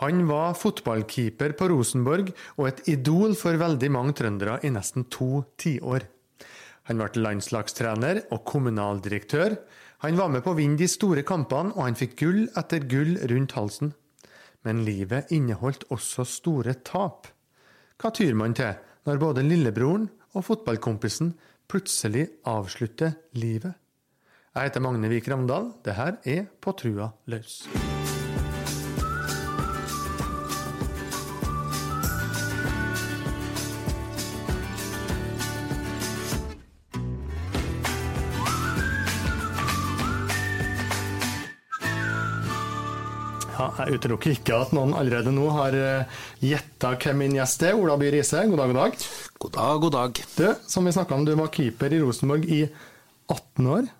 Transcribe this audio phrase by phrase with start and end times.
[0.00, 5.42] Han var fotballkeeper på Rosenborg og et idol for veldig mange trøndere i nesten to
[5.60, 6.06] tiår.
[6.88, 9.58] Han ble landslagstrener og kommunaldirektør.
[10.00, 13.18] Han var med på å vinne de store kampene, og han fikk gull etter gull
[13.28, 13.92] rundt halsen.
[14.64, 17.28] Men livet inneholdt også store tap.
[18.00, 18.72] Hva tyr man til
[19.04, 21.34] når både lillebroren og fotballkompisen
[21.68, 23.76] plutselig avslutter livet?
[24.56, 25.74] Jeg heter Magne Vik Ravndal.
[25.84, 27.66] Det her er På trua løs.
[43.80, 47.78] Jeg utelukker ikke at noen allerede nå har uh, gjetta hvem min gjest er.
[47.78, 49.06] Ola By Riise, god dag, god dag.
[49.44, 50.20] God dag, god dag.
[50.36, 52.60] Du, som vi snakka om, du var keeper i Rosenborg i
[53.30, 53.90] 18 år.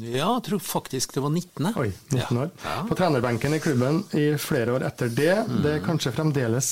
[0.00, 1.72] Ja, jeg tror faktisk det var 19.
[1.76, 2.28] Oi, 19 ja.
[2.46, 2.52] år.
[2.64, 2.76] Ja.
[2.88, 5.34] På trenerbenken i klubben i flere år etter det.
[5.44, 5.58] Mm.
[5.64, 6.70] Det er kanskje fremdeles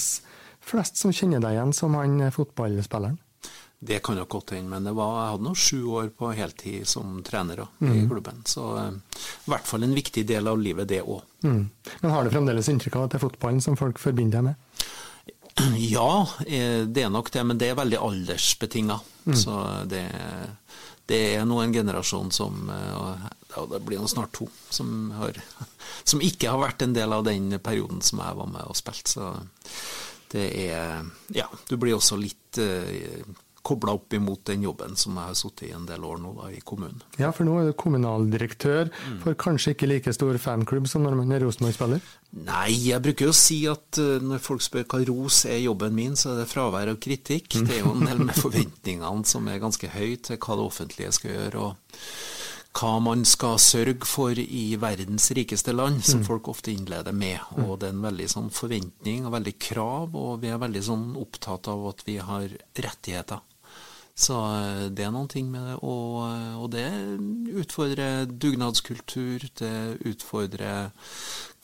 [0.65, 3.19] flest som kjenner deg igjen som han fotballspilleren?
[3.85, 6.87] Det kan nok godt hende, men det var, jeg hadde nå sju år på heltid
[6.89, 7.93] som trener Mm.
[7.93, 8.43] i klubben.
[8.49, 8.91] Så eh,
[9.47, 11.21] i hvert fall en viktig del av livet, det òg.
[11.45, 11.69] Mm.
[12.01, 14.55] Men har du fremdeles inntrykk av at det er fotballen som folk forbinder deg med?
[15.79, 18.97] Ja, eh, det er nok det, men det er veldig aldersbetinga.
[19.27, 19.37] Mm.
[19.39, 19.59] Så
[19.91, 20.01] det,
[21.07, 25.37] det er nå en generasjon som eh, og Det blir jo snart to som, har,
[26.11, 29.13] som ikke har vært en del av den perioden som jeg var med og spilte.
[29.15, 29.29] Så
[30.35, 31.05] det er
[31.37, 33.23] Ja, du blir også litt eh,
[33.65, 36.51] kobla opp imot den jobben som jeg har sittet i en del år nå da,
[36.53, 37.01] i kommunen.
[37.19, 39.19] Ja, for nå er du kommunaldirektør Mm.
[39.23, 42.01] for kanskje ikke like stor fanklubb som når man er Rosenborg-spiller?
[42.45, 45.95] Nei, jeg bruker jo å si at uh, når folk spør hva ros er jobben
[45.95, 47.49] min, så er det fravær av kritikk.
[47.65, 51.13] Det er jo en del med forventningene som er ganske høye til hva det offentlige
[51.17, 51.69] skal gjøre.
[51.71, 51.77] og
[52.75, 57.39] hva man skal sørge for i verdens rikeste land, som folk ofte innleder med.
[57.63, 61.05] Og det er en veldig sånn forventning og veldig krav, og vi er veldig sånn
[61.21, 63.39] opptatt av at vi har rettigheter.
[64.15, 65.79] Så eh, det er noen ting med det.
[65.83, 66.87] Og, eh, og det
[67.65, 69.75] utfordrer dugnadskultur, det
[70.07, 70.93] utfordrer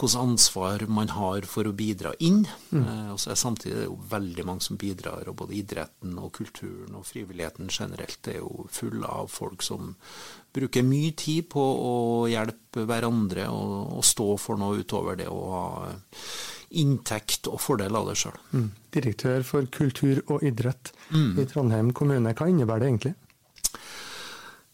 [0.00, 2.42] hvilket ansvar man har for å bidra inn.
[2.74, 6.18] Eh, og så er samtidig det er jo veldig mange som bidrar, og både idretten
[6.18, 9.94] og kulturen og frivilligheten generelt er jo full av folk som
[10.50, 11.96] bruker mye tid på å
[12.26, 15.66] hjelpe hverandre og, og stå for noe utover det å ha
[16.70, 18.36] inntekt og fordel av det sjøl.
[18.52, 18.68] Mm.
[18.94, 21.38] Direktør for kultur og idrett Mm.
[21.42, 22.32] i Trondheim kommune.
[22.34, 23.14] Hva innebærer det egentlig?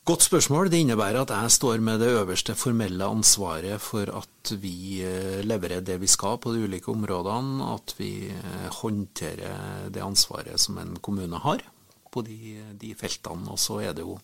[0.07, 0.69] Godt spørsmål.
[0.71, 5.81] Det innebærer at jeg står med det øverste formelle ansvaret for at vi eh, leverer
[5.83, 10.95] det vi skal på de ulike områdene, at vi eh, håndterer det ansvaret som en
[11.03, 11.65] kommune har
[12.13, 12.39] på de,
[12.79, 13.51] de feltene.
[13.51, 14.15] Og så er det jo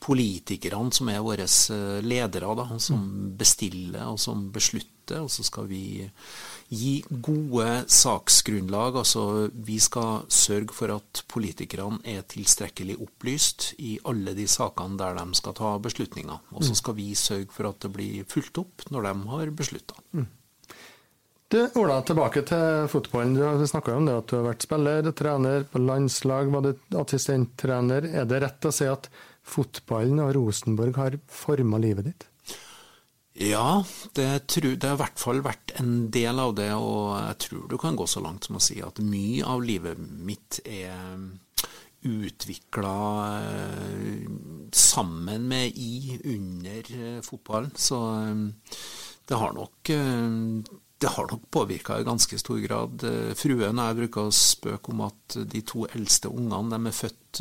[0.00, 3.04] politikerne som er våre eh, ledere, da, som
[3.38, 5.20] bestiller og som beslutter.
[5.20, 6.06] Og så skal vi
[6.70, 9.00] gi gode saksgrunnlag.
[9.02, 15.18] Altså vi skal sørge for at politikerne er tilstrekkelig opplyst i alle de sakene der
[15.18, 16.44] de skal ta beslutninger.
[16.54, 19.98] Og så skal vi sørge for at det blir fulgt opp når de har beslutta.
[21.50, 23.32] Du, Ola, tilbake til fotballen.
[23.34, 28.06] Du snakka om det at du har vært spiller, trener, på landslag, var du assistenttrener.
[28.06, 29.08] Er det rett å si at
[29.46, 32.26] fotballen og Rosenborg har forma livet ditt?
[33.40, 33.84] Ja,
[34.18, 37.68] det, tror, det har i hvert fall vært en del av det, og jeg tror
[37.70, 41.14] du kan gå så langt som å si at mye av livet mitt er
[42.00, 42.96] utvikla
[44.72, 47.72] sammen med, i, under eh, fotballen.
[47.76, 48.76] Så eh,
[49.28, 53.04] det har nok eh, det har nok påvirka i ganske stor grad.
[53.40, 57.40] Fruen og jeg bruker å spøke om at de to eldste ungene de er født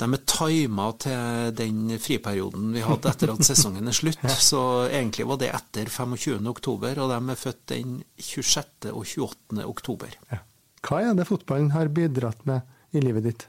[0.00, 4.24] de er tima til den friperioden vi hadde etter at sesongen er slutt.
[4.50, 6.40] Så egentlig var det etter 25.
[6.50, 8.90] oktober, og de er født den 26.
[8.92, 9.66] og 28.
[9.68, 10.16] oktober.
[10.32, 10.42] Ja.
[10.82, 13.46] Hva er det fotballen har bidratt med i livet ditt?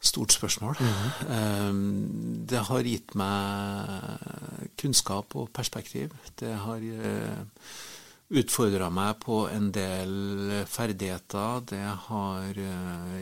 [0.00, 0.78] Stort spørsmål.
[0.80, 2.44] Mm.
[2.48, 6.14] Det har gitt meg kunnskap og perspektiv.
[6.40, 6.86] Det har
[8.30, 10.12] utfordra meg på en del
[10.70, 11.64] ferdigheter.
[11.72, 12.60] Det har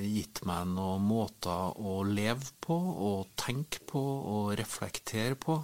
[0.04, 5.58] gitt meg noen måter å leve på og tenke på og reflektere på.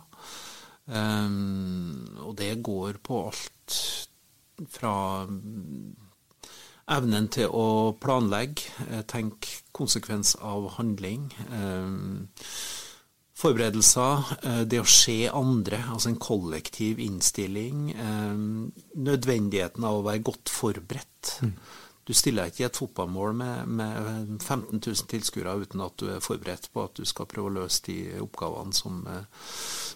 [0.89, 3.79] Og det går på alt
[4.73, 4.97] fra
[6.95, 7.69] evnen til å
[8.01, 11.31] planlegge, tenke konsekvens av handling.
[13.35, 14.29] Forberedelser,
[14.71, 17.89] det å se andre, altså en kollektiv innstilling.
[18.95, 21.33] Nødvendigheten av å være godt forberedt.
[22.05, 26.25] Du stiller ikke i et fotballmål med, med 15 000 tilskuere uten at du er
[26.25, 28.99] forberedt på at du skal prøve å løse de oppgavene som,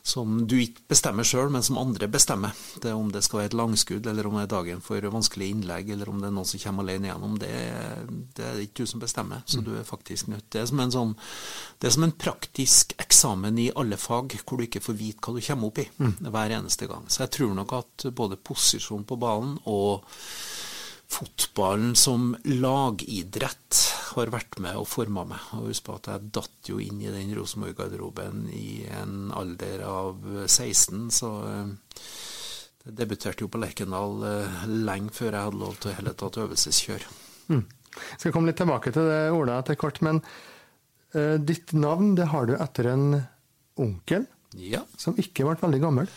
[0.00, 2.56] som du ikke bestemmer sjøl, men som andre bestemmer.
[2.80, 5.92] Det Om det skal være et langskudd, eller om det er dagen for vanskelig innlegg,
[5.92, 7.52] eller om det er noen som kommer alene gjennom, det,
[8.38, 9.44] det er ikke du som bestemmer.
[9.44, 11.14] Så du er faktisk nødt Det er som en, sånn,
[11.80, 15.36] det er som en praktisk eksamen i alle fag, hvor du ikke får vite hva
[15.36, 15.88] du kommer opp i
[16.24, 17.04] hver eneste gang.
[17.12, 20.08] Så jeg tror nok at både posisjon på ballen og
[21.08, 23.78] fotballen som lagidrett
[24.12, 25.46] har vært med og forma meg.
[25.56, 30.20] Og husk på at jeg datt jo inn i den Rosenborg-garderoben i en alder av
[30.44, 31.72] 16, så eh,
[32.84, 36.40] jeg debuterte jo på Lerkendal eh, lenge før jeg hadde lov til å hele tatt
[36.44, 37.16] øvelseskjøre.
[37.54, 37.64] Mm.
[38.20, 42.46] Skal komme litt tilbake til det, Ola, etter kort, men uh, ditt navn det har
[42.46, 43.06] du etter en
[43.80, 44.26] onkel
[44.60, 44.84] ja.
[45.00, 46.10] som ikke ble veldig gammel?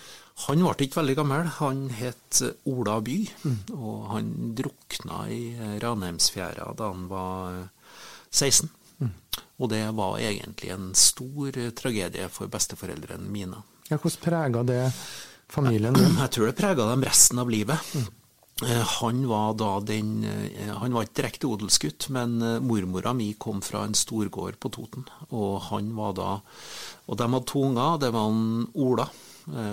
[0.47, 1.49] Han ble ikke veldig gammel.
[1.59, 3.57] Han het Ola By, mm.
[3.77, 5.41] og han drukna i
[5.83, 7.59] Ranheimsfjæra da han var
[8.31, 8.71] 16.
[9.01, 9.11] Mm.
[9.61, 13.61] Og det var egentlig en stor tragedie for besteforeldrene mine.
[13.91, 14.81] Ja, Hvordan prega det
[15.51, 15.99] familien?
[16.23, 17.93] Jeg tror det prega dem resten av livet.
[17.93, 18.09] Mm.
[19.01, 20.21] Han var da den
[20.77, 25.07] Han var ikke direkte odelsgutt, men mormora mi kom fra en storgård på Toten.
[25.33, 26.29] Og han var da
[27.09, 27.97] Og de hadde to unger.
[28.03, 29.30] Det var en Ola Eh,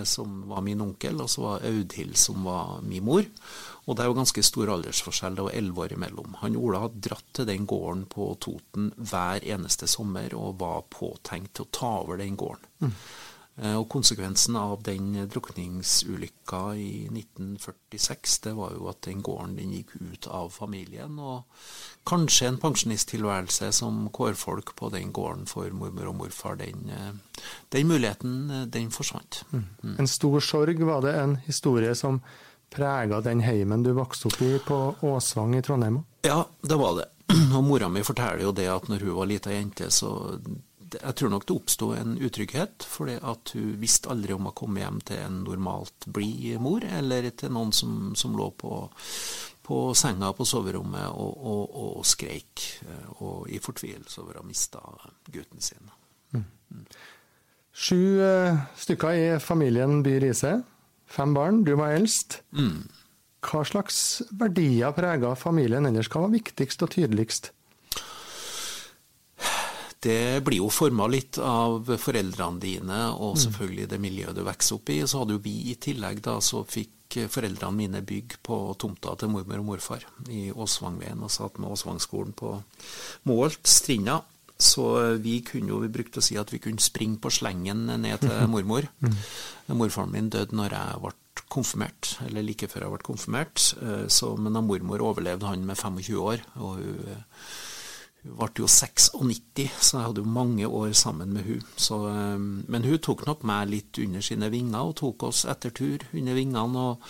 [0.08, 3.26] som var min onkel, og så var Audhild, som var min mor.
[3.88, 6.34] Og det er jo ganske stor aldersforskjell, det var elleve år imellom.
[6.42, 11.54] Han Ola hadde dratt til den gården på Toten hver eneste sommer og var påtenkt
[11.56, 12.68] til å ta over den gården.
[12.84, 12.92] Mm.
[13.58, 19.72] Eh, og konsekvensen av den drukningsulykka i 1946, det var jo at den gården den
[19.74, 21.18] gikk ut av familien.
[21.18, 21.42] Og
[22.08, 27.42] kanskje en pensjonisttilværelse som kårfolk på den gården for mormor og morfar, den, eh,
[27.74, 29.42] den muligheten, eh, den forsvant.
[29.50, 29.64] Mm.
[29.82, 29.96] Mm.
[29.98, 32.22] En stor sorg, var det en historie som
[32.70, 36.04] prega den heimen du vokste opp i på Åsvang i Trondheim?
[36.22, 37.08] Ja, det var det.
[37.56, 40.38] Og mora mi forteller jo det at når hun var lita jente, så
[40.94, 44.82] jeg tror nok det oppsto en utrygghet, fordi at hun visste aldri om å komme
[44.82, 48.80] hjem til en normalt blid mor, eller til noen som, som lå på,
[49.66, 54.48] på, senga på soverommet og, og, og, skreik eh, og i fortvilelse over å ha
[54.48, 54.82] mista
[55.28, 55.92] gutten sin.
[56.34, 56.46] Mm.
[56.72, 56.86] Mm.
[57.78, 60.56] Sju uh, stykker i familien By Riise.
[61.08, 61.62] Fem barn.
[61.64, 62.40] Du var eldst.
[62.56, 62.88] Mm.
[63.44, 64.00] Hva slags
[64.34, 66.10] verdier prega familien ellers?
[66.10, 67.52] Hva var viktigst og tydeligst?
[70.04, 73.40] Det blir jo forma litt av foreldrene dine og mm.
[73.44, 75.00] selvfølgelig det miljøet du vokser opp i.
[75.02, 79.32] Så hadde jo vi i tillegg da, så fikk foreldrene mine bygg på tomta til
[79.32, 82.52] mormor og morfar i Åsvangveien, og satt med Åsvangskolen på
[83.30, 84.20] Målt, Strinda.
[84.58, 84.84] Så
[85.22, 88.50] vi kunne jo, vi brukte å si at vi kunne springe på slengen ned til
[88.50, 88.88] mormor.
[89.00, 89.16] Mm.
[89.78, 91.14] Morfaren min døde når jeg ble
[91.48, 93.66] konfirmert, eller like før jeg ble konfirmert.
[93.78, 96.42] Eh, så, men da mormor overlevde han med 25 år.
[96.58, 97.18] og hun
[98.26, 101.62] hun ble jo 96, så jeg hadde jo mange år sammen med hun.
[101.62, 102.38] Eh,
[102.68, 106.34] men hun tok nok meg litt under sine vinger og tok oss etter tur under
[106.34, 106.86] vingene.
[106.90, 107.02] og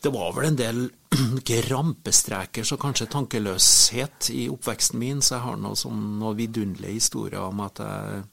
[0.00, 0.80] Det var vel en del
[1.40, 5.20] ikke rampestreker, så kanskje tankeløshet i oppveksten min.
[5.22, 8.24] Så jeg har noe sånn noe vidunderlige historier om at jeg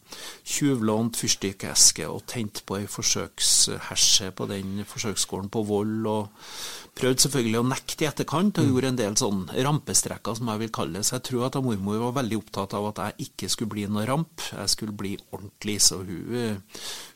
[0.55, 6.07] tjuvlånte fyrstikkeske og tente på ei forsøksherse på den forsøksgården på Vold.
[6.07, 10.61] og Prøvde selvfølgelig å nekte i etterkant, og gjorde en del sånn rampestreker, som jeg
[10.61, 11.07] vil kalle det.
[11.07, 14.05] Så jeg tror at mormor var veldig opptatt av at jeg ikke skulle bli noe
[14.09, 15.79] ramp, jeg skulle bli ordentlig.
[15.81, 16.61] Så hun,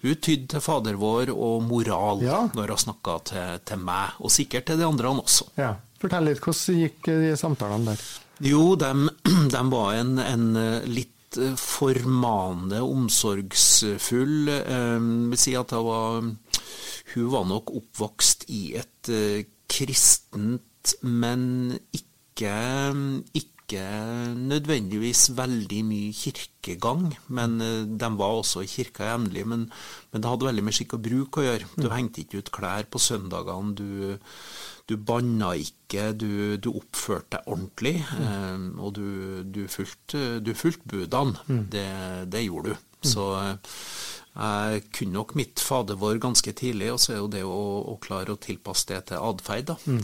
[0.02, 2.44] hun tydde til Fader vår og moral ja.
[2.58, 5.52] når hun snakka til, til, meg, og sikkert til de andre også.
[5.62, 5.76] Ja.
[6.02, 8.08] Fortell litt, hvordan gikk de samtalene der?
[8.44, 8.92] Jo, de,
[9.54, 10.48] de var en, en
[10.90, 11.14] litt
[11.60, 14.50] formanende, omsorgsfull.
[14.50, 16.24] Jeg eh, vil si at var,
[17.14, 22.56] hun var nok oppvokst i et eh, kristent, men ikke,
[23.34, 23.86] ikke
[24.38, 27.10] nødvendigvis veldig mye kirkegang.
[27.34, 29.48] Men eh, de var også i kirka jevnlig.
[29.48, 29.68] Men,
[30.12, 31.74] men, det hadde veldig med skikk og bruk å gjøre.
[31.76, 31.96] Du mm.
[31.96, 33.76] hengte ikke ut klær på søndagene.
[33.76, 34.18] du
[34.86, 38.26] du banna ikke, du, du oppførte deg ordentlig, mm.
[38.30, 39.08] eh, og du,
[39.50, 41.42] du fulgte, fulgt budene.
[41.48, 41.64] Mm.
[41.74, 41.88] Det,
[42.30, 42.84] det, gjorde du.
[43.02, 43.10] Mm.
[43.10, 43.26] Så
[44.36, 47.96] jeg kunne nok mitt fader vår ganske tidlig, og så er jo det å, å
[48.04, 49.72] klare å tilpasse det til atferd.
[49.88, 50.02] Mm.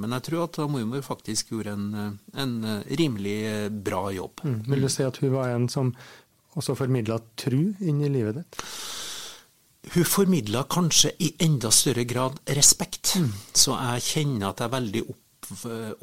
[0.00, 2.56] Men jeg tror at mormor faktisk gjorde en, en
[2.98, 3.38] rimelig
[3.86, 4.42] bra jobb.
[4.42, 4.58] Mm.
[4.72, 5.92] Vil du si at hun var en som
[6.58, 8.66] også formidla tru inn i livet ditt?
[9.94, 13.14] Hun formidla kanskje i enda større grad respekt.
[13.16, 13.30] Mm.
[13.54, 15.52] Så jeg kjenner at jeg er veldig opp,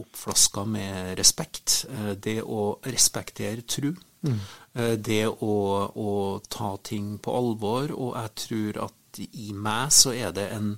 [0.02, 1.82] oppflaska med respekt.
[2.24, 3.92] Det å respektere tru.
[4.26, 4.40] Mm.
[4.76, 5.56] Eh, det å,
[5.96, 6.12] å,
[6.52, 10.74] ta ting på alvor, og jeg tror at i meg så er det en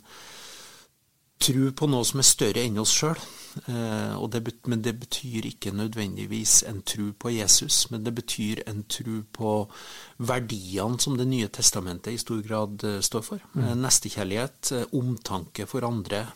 [1.41, 3.17] tro på noe som er større enn oss sjøl.
[3.65, 9.21] Eh, men det betyr ikke nødvendigvis en tro på Jesus, men det betyr en tro
[9.33, 9.53] på
[10.17, 13.41] verdiene som Det nye testamentet i stor grad eh, står for.
[13.53, 13.63] Mm.
[13.63, 16.27] Eh, nestekjærlighet, omtanke for andre.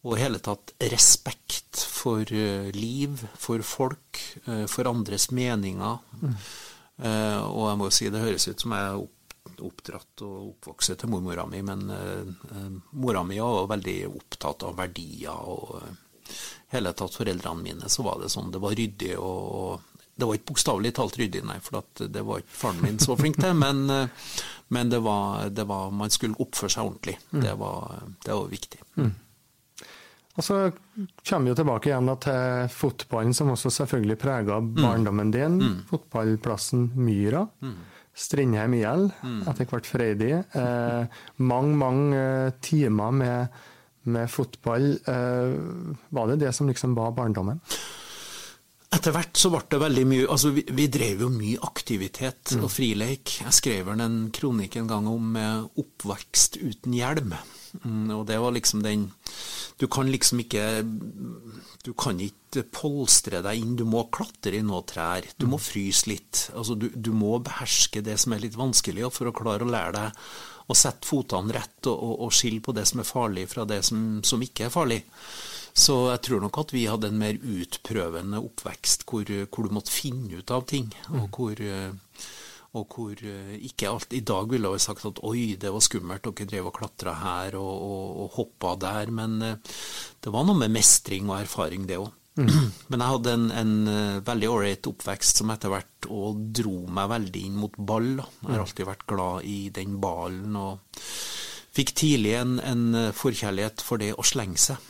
[0.00, 2.24] Og i hele tatt respekt for
[2.72, 4.20] liv, for folk,
[4.72, 5.98] for andres meninger.
[6.22, 6.36] Mm.
[7.04, 11.12] Og jeg må jo si, det høres ut som jeg er oppdratt og oppvokst til
[11.12, 11.84] mormora mi, men
[12.96, 15.36] mora mi var veldig opptatt av verdier.
[15.36, 15.84] og
[16.70, 19.86] hele tatt foreldrene mine så var det sånn, det var ryddig og
[20.20, 23.38] Det var ikke bokstavelig talt ryddig, nei, for det var ikke faren min så flink
[23.40, 23.86] til, men,
[24.68, 27.14] men det, var, det, var, man skulle oppføre seg ordentlig.
[27.30, 27.38] Mm.
[27.40, 28.80] Det, var, det, var, viktig.
[28.98, 29.14] Mm.
[30.40, 30.58] Og så
[31.20, 34.70] kommer vi jo tilbake igjen til fotballen, som også selvfølgelig prega mm.
[34.78, 35.58] barndommen din.
[35.60, 35.74] Mm.
[35.90, 37.44] Fotballplassen Myra.
[37.60, 37.76] Mm.
[38.20, 39.42] Strindheim IL, mm.
[39.52, 40.32] etter hvert Freidig.
[40.56, 43.60] Eh, mange, mange eh, timer med,
[44.08, 44.90] med fotball.
[45.04, 47.60] Eh, var det det som liksom var barndommen?
[48.90, 52.64] Etter hvert så ble det veldig mye altså Vi, vi drev jo mye aktivitet mm.
[52.64, 53.36] og frileik.
[53.44, 57.36] Jeg skrev en kronikk en gang om eh, oppvekst uten hjelm.
[57.84, 59.06] Mm, og det var liksom den
[59.78, 60.82] Du kan liksom ikke
[61.86, 65.28] Du kan ikke polstre deg inn, du må klatre i noen trær.
[65.38, 66.48] Du må fryse litt.
[66.54, 69.94] Altså, du, du, må beherske det som er litt vanskelig, for å klare å lære
[69.96, 70.24] deg
[70.70, 73.80] å sette fotene rett og, og, og skille på det som er farlig fra det
[73.86, 75.00] som, som, ikke er farlig.
[75.70, 79.94] Så jeg tror nok at vi hadde en mer utprøvende oppvekst hvor, hvor du måtte
[79.94, 80.90] finne ut av ting.
[81.14, 81.64] og hvor
[82.78, 86.28] og hvor eh, ikke alt I dag ville jeg sagt at oi, det var skummelt,
[86.28, 89.10] dere drev og klatra her og, og, og hoppa der.
[89.14, 89.76] Men eh,
[90.22, 92.12] det var noe med mestring og erfaring, det òg.
[92.38, 92.52] Mm.
[92.92, 97.10] Men jeg hadde en, en eh, veldig ålreit oppvekst som etter hvert og dro meg
[97.10, 98.12] veldig inn mot ball.
[98.20, 98.64] Jeg har mm.
[98.68, 101.02] alltid vært glad i den ballen og
[101.74, 104.89] fikk tidlig en, en forkjærlighet for det å slenge seg.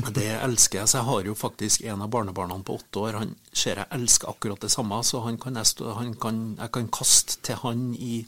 [0.00, 0.88] Det elsker jeg.
[0.88, 3.18] Så jeg har jo faktisk en av barnebarna på åtte år.
[3.20, 6.72] Han ser jeg elsker akkurat det samme, så han kan jeg, stå, han kan, jeg
[6.72, 8.22] kan kaste til han i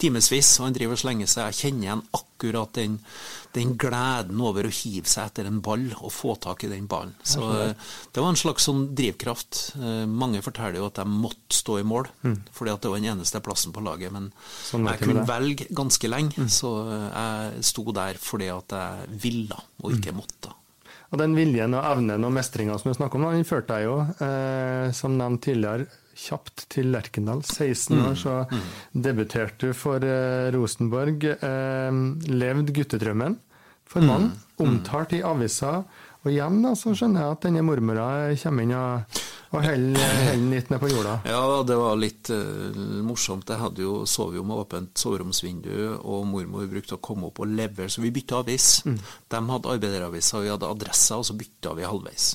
[0.00, 0.54] timevis.
[0.64, 1.50] Han driver og slenger seg.
[1.50, 2.94] Jeg kjenner igjen akkurat den,
[3.52, 7.12] den, gleden over å hive seg etter en ball og få tak i den ballen.
[7.20, 9.60] Så det var en slags sånn drivkraft.
[9.76, 12.38] Eh, mange forteller jo at jeg måtte stå i mål, mm.
[12.56, 14.14] fordi at det var den eneste plassen på laget.
[14.16, 14.30] Men
[14.70, 16.48] sånn jeg kunne velge ganske lenge, mm.
[16.48, 20.22] så jeg sto der fordi at jeg ville og ikke mm.
[20.22, 20.56] måtte.
[21.10, 23.96] Og den viljen og evnen og mestringa som du snakker om, den førte deg jo,
[24.22, 25.88] eh, som nevnt tidligere,
[26.20, 27.42] kjapt til Lerkendal.
[27.42, 28.60] 16 år, så mm.
[29.06, 31.26] debuterte du for eh, Rosenborg.
[31.32, 32.00] Eh,
[32.30, 33.38] levd guttedrømmen
[33.90, 34.30] for mange.
[34.30, 34.62] Mm.
[34.66, 35.82] Omtalt i aviser.
[36.20, 38.08] Og igjen da, så skjønner jeg at denne mormora
[38.42, 41.16] kommer inn og og holder litt ned på jorda?
[41.26, 43.50] Ja, det var litt uh, morsomt.
[43.50, 47.90] Jeg hadde jo, sovet med åpent soveromsvindu, og mormor brukte å komme opp og levere,
[47.90, 48.68] så vi bytta avis.
[48.86, 49.00] Mm.
[49.34, 52.28] De hadde arbeideraviser, vi hadde adresser, og så bytta vi halvveis.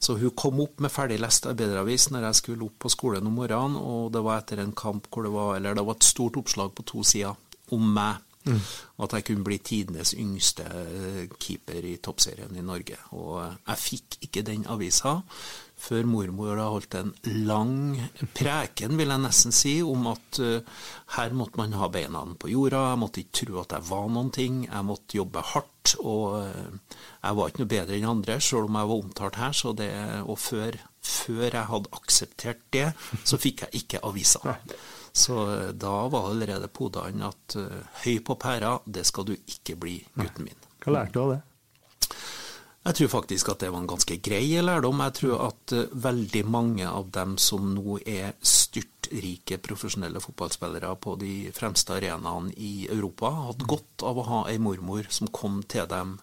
[0.00, 3.76] Så hun kom opp med ferdiglest arbeideravis når jeg skulle opp på skolen om morgenen,
[3.76, 6.72] og det var etter en kamp hvor det var, eller det var et stort oppslag
[6.72, 7.36] på to sider
[7.76, 8.24] om meg.
[8.44, 8.58] Mm.
[9.00, 12.98] At jeg kunne bli tidenes yngste eh, keeper i toppserien i Norge.
[13.16, 15.14] Og jeg fikk ikke den avisa
[15.84, 17.12] før mormor da holdt en
[17.46, 17.76] lang
[18.36, 20.80] preken, vil jeg nesten si, om at uh,
[21.18, 24.32] her måtte man ha beina på jorda, jeg måtte ikke tro at jeg var noen
[24.34, 28.70] ting, jeg måtte jobbe hardt, og uh, jeg var ikke noe bedre enn andre, selv
[28.70, 29.92] om jeg var omtalt her, så det,
[30.24, 32.90] og før, før jeg hadde akseptert det,
[33.22, 34.58] så fikk jeg ikke avisa.
[35.14, 37.58] Så uh, da var allerede podene at
[38.04, 40.70] høy på pæra, det skal du ikke bli, gutten min.
[40.84, 41.42] Hva lærte du av det?
[42.84, 45.00] Jeg tror faktisk at det var en ganske grei lærdom.
[45.06, 51.14] Jeg tror at uh, veldig mange av dem som nå er styrtrike profesjonelle fotballspillere på
[51.20, 55.88] de fremste arenaene i Europa, hadde godt av å ha ei mormor som kom til
[55.88, 56.18] dem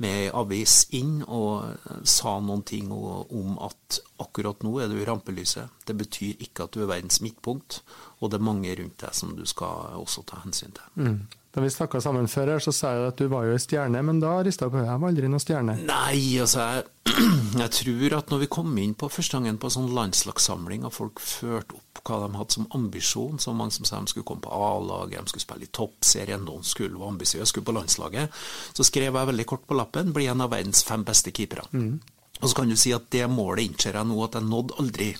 [0.00, 4.96] med ei avis inn og eh, sa noen ting om at akkurat nå er du
[4.96, 5.68] i rampelyset.
[5.84, 7.82] Det betyr ikke at du er verdens midtpunkt,
[8.20, 10.88] og det er mange rundt deg som du skal også ta hensyn til.
[10.96, 11.20] Mm.
[11.50, 13.98] Da vi snakka sammen før, her, så sa jeg at du var jo ei stjerne,
[14.06, 14.90] men da rista jeg på hodet.
[14.92, 15.74] Jeg var aldri noen stjerne.
[15.82, 16.84] Nei, altså jeg,
[17.62, 21.22] jeg, tror at når vi kom inn på første gangen på sånn landslagssamling, og folk
[21.24, 24.54] førte opp hva de hadde som ambisjon, så mange som sa de skulle komme på
[24.54, 28.40] A-laget, de skulle spille i toppserien, noen skulle være ambisiøse, skulle på landslaget,
[28.70, 31.66] så skrev jeg veldig kort på lappen 'bli en av verdens fem beste keepere'.
[31.74, 31.98] Mm.
[32.40, 35.10] Og så kan du si at det målet innser jeg nå at jeg nådde aldri.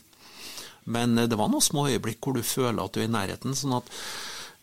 [0.85, 3.55] Men eh, det var noen små øyeblikk hvor du føler at du er i nærheten.
[3.55, 3.91] sånn at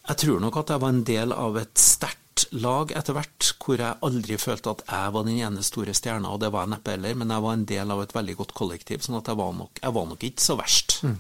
[0.08, 3.82] jeg tror nok at jeg var en del av et sterkt lag etter hvert, hvor
[3.82, 6.94] jeg aldri følte at jeg var den ene store stjerna, og det var jeg neppe
[6.94, 9.54] heller, men jeg var en del av et veldig godt kollektiv, sånn at jeg var
[9.58, 11.00] nok, jeg var nok ikke så verst.
[11.04, 11.18] Mm.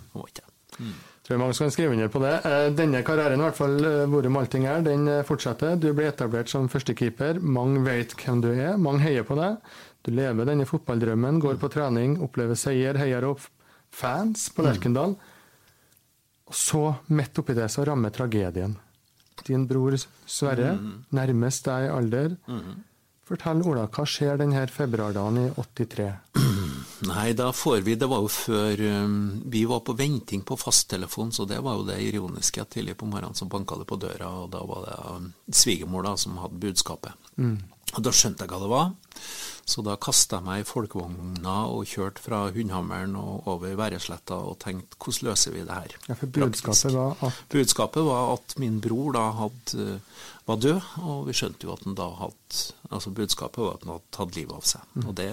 [0.78, 0.96] Mm.
[1.28, 2.36] Tror mange skal skrive under på det.
[2.48, 5.76] Eh, denne karrieren, i hvert fall hvor hvorom allting er, den eh, fortsetter.
[5.76, 7.42] Du ble etablert som førstekeeper.
[7.44, 9.58] Mange vet hvem du er, mange heier på deg.
[10.08, 13.44] Du lever denne fotballdrømmen, går på trening, opplever seier, heier opp
[13.92, 15.18] fans på Lerkendal.
[16.48, 18.78] Og så, midt oppi det, så rammer tragedien.
[19.48, 20.74] Din bror Sverre,
[21.14, 22.38] nærmest deg i alder.
[23.28, 26.08] Fortell, Ola, hva skjer denne februardagen i 83?
[27.12, 29.18] Nei, da får vi Det var jo før um,
[29.54, 33.06] Vi var på venting på fasttelefon, så det var jo det ironiske at tidlig på
[33.06, 36.62] morgenen så banka det på døra, og da var det um, svigermor da som hadde
[36.64, 37.28] budskapet.
[37.94, 38.90] Og Da skjønte jeg hva det var,
[39.68, 44.56] så da kasta jeg meg i folkevogna og kjørte fra Hundhammeren og over Væresletta og
[44.64, 45.96] tenkte hvordan løser vi det her?
[46.08, 50.00] Ja, for budskapet var at Budskapet var at min bror da hadde,
[50.48, 53.98] var død, og vi skjønte jo at han da hadde Altså budskapet var at han
[53.98, 54.92] hadde tatt livet av seg.
[55.04, 55.28] Og det,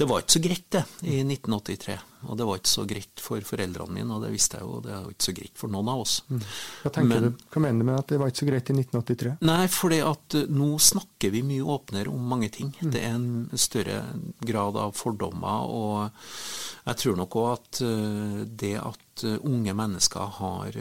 [0.00, 1.96] det var ikke så greit, det, i 1983.
[2.26, 4.82] Og det var ikke så greit for foreldrene mine, og det visste jeg jo, og
[4.86, 6.14] det var ikke så greit for noen av oss.
[6.28, 8.76] Hva tenker Men- du, hva mener du med at det var ikke så greit i
[8.76, 9.36] 1983?
[9.46, 12.74] Nei, fordi at eh, nå snakker vi mye åpnere om mange ting.
[12.80, 14.00] Det er en større
[14.44, 16.10] grad av fordommer, og
[16.86, 20.76] jeg tror nok òg at eh, det at eh, unge mennesker har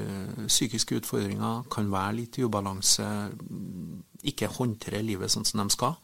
[0.48, 3.06] psykiske utfordringer, kan være litt i ubalanse,
[3.40, 5.96] mm, ikke håndtere livet sånn som de skal,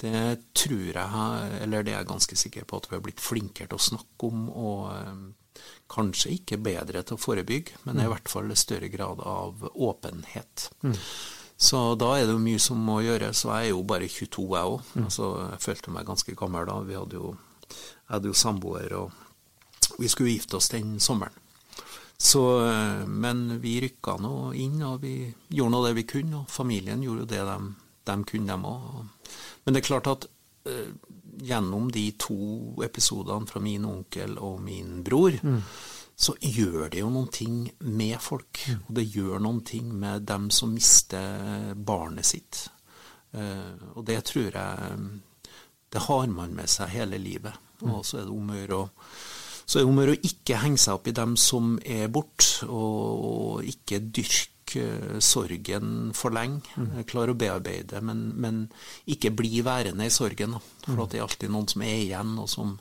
[0.00, 3.70] det tror jeg, eller det er jeg ganske sikker på at vi har blitt flinkere
[3.70, 8.30] til å snakke om, og eh, kanskje ikke bedre til å forebygge, men i hvert
[8.30, 10.70] fall større grad av åpenhet.
[11.60, 14.44] Så da er det jo mye som må gjøres, og jeg er jo bare 22
[14.56, 14.92] jeg òg.
[15.04, 16.78] Altså, jeg følte meg ganske gammel da.
[16.88, 17.34] Vi hadde jo,
[17.68, 21.36] jeg hadde jo samboer, og vi skulle gifte oss den sommeren.
[22.20, 25.14] Så, eh, men vi rykka nå inn, og vi
[25.48, 27.58] gjorde nå det vi kunne, og familien gjorde jo det de,
[28.08, 29.30] de kunne, dem òg.
[29.64, 30.26] Men det er klart at
[30.68, 30.90] uh,
[31.40, 32.40] gjennom de to
[32.84, 35.36] episodene fra min onkel og min bror,
[36.20, 38.60] så gjør det jo noen ting med folk.
[38.88, 42.66] Og det gjør noen ting med dem som mister barnet sitt.
[43.32, 44.96] Uh, og det tror jeg
[45.90, 47.54] Det har man med seg hele livet.
[47.82, 48.88] Og så er det om å gjøre å
[49.70, 53.20] så er det om å ikke henge seg opp i dem som er borte, og,
[53.28, 56.62] og ikke dyrke eh, sorgen for lenge.
[56.76, 58.60] Eh, Klare å bearbeide, men, men
[59.10, 60.58] ikke bli værende i sorgen.
[60.86, 62.76] For at det er alltid noen som er igjen, og som,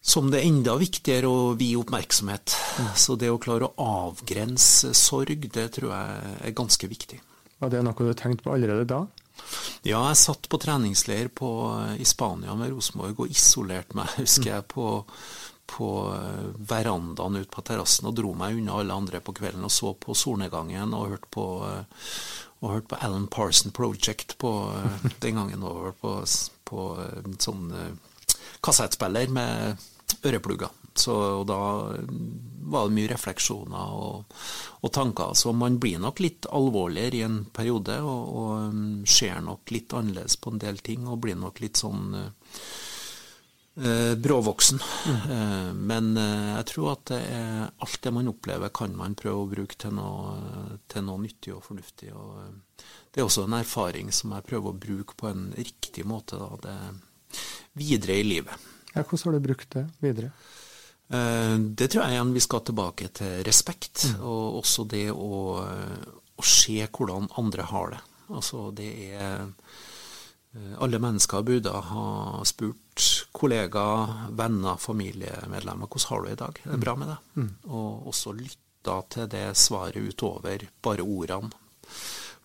[0.00, 2.56] som det er enda viktigere å vie oppmerksomhet.
[2.98, 7.22] Så det å klare å avgrense sorg, det tror jeg er ganske viktig.
[7.58, 9.02] Var det noe du tenkte på allerede da?
[9.86, 11.48] Ja, jeg satt på treningsleir på,
[11.98, 15.00] i Spania med Rosenborg og isolerte meg, husker jeg, på,
[15.68, 19.72] på eh, verandaen ute på terrassen og dro meg unna alle andre på kvelden og
[19.72, 22.08] så på solnedgangen og hørte på, eh,
[22.62, 26.16] og hørte på Alan Parson Project på eh, den gangen over på,
[26.68, 26.88] på
[27.44, 27.70] sånn
[28.64, 29.88] kassettspiller med
[30.26, 30.72] øreplugger.
[30.98, 31.60] Så og da
[32.68, 34.34] var det mye refleksjoner og,
[34.82, 35.36] og tanker.
[35.38, 40.40] Så man blir nok litt alvorligere i en periode, og, og ser nok litt annerledes
[40.42, 42.18] på en del ting, og blir nok litt sånn
[44.22, 44.80] bråvoksen.
[45.30, 47.20] Eh, men eh, jeg tror at det
[47.78, 50.34] alt det man opplever, kan man prøve å bruke til noe,
[50.90, 52.10] til noe nyttig og fornuftig.
[52.14, 56.06] Og, eh, det er også en erfaring som jeg prøver å bruke på en riktig
[56.08, 57.40] måte da, det,
[57.78, 58.68] videre i livet.
[58.94, 60.32] Ja, hvordan har du brukt det videre?
[61.08, 65.62] Eh, Det tror jeg igjen vi skal tilbake til respekt, og også det å,
[66.38, 68.02] å se hvordan andre har det.
[68.28, 69.46] Altså det er eh,
[70.80, 72.04] Alle mennesker burde ha
[72.48, 73.04] spurt
[73.36, 77.50] kollegaer, venner, familiemedlemmer hvordan har du det i dag, er det bra med deg?
[77.68, 81.52] Og også lytta til det svaret utover bare ordene.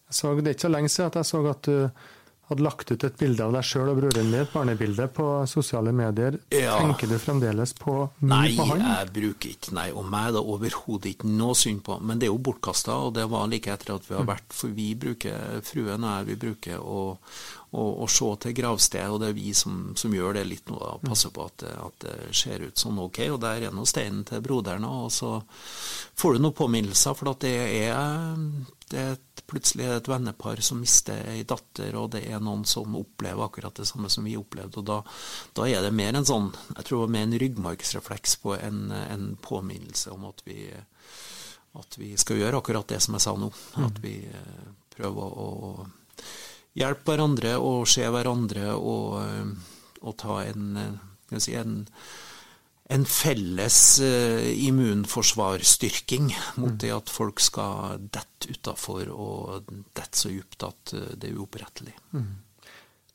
[0.10, 1.78] Jeg så, det er ikke så lenge siden at jeg så at du
[2.50, 5.94] hadde lagt ut et bilde av deg sjøl og broren din, et barnebilde, på sosiale
[5.96, 6.36] medier.
[6.52, 6.76] Ja.
[6.82, 8.84] Tenker du fremdeles på mye Nei, på han?
[8.84, 11.98] jeg bruker ikke Nei, og meg er det overhodet ikke noe synd på.
[12.04, 14.76] Men det er jo bortkasta, og det var like etter at vi har vært For
[14.76, 17.02] vi bruker, fruen og jeg, vi bruker å,
[17.72, 20.78] å, å se til gravsted, og det er vi som, som gjør det litt nå.
[20.84, 24.24] da, Passer på at at det ser ut sånn ok, og der er nå steinen
[24.28, 25.38] til broderen, og så
[26.20, 27.56] får du noen påminnelser, for at det
[27.88, 28.04] er
[28.94, 32.94] det er et, plutselig et vennepar som mister ei datter, og det er noen som
[32.98, 34.80] opplever akkurat det samme som vi opplevde.
[34.80, 35.00] og Da,
[35.58, 40.14] da er det mer en sånn, jeg tror mer en ryggmargsrefleks på en, en påminnelse
[40.14, 40.70] om at vi,
[41.82, 43.50] at vi skal gjøre akkurat det som jeg sa nå.
[43.82, 45.50] At vi eh, prøver å,
[46.78, 49.50] hjelpe hverandre og se hverandre og, eh,
[50.02, 51.82] og ta en, eh, si, en
[52.92, 60.66] en felles eh, immunforsvarsstyrking mot det at folk skal dette utafor og dette så djupt
[60.68, 61.96] at eh, det er uopprettelig.